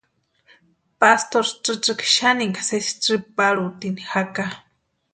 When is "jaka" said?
4.11-4.45